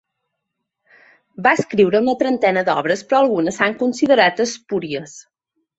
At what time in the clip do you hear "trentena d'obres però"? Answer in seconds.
2.23-3.23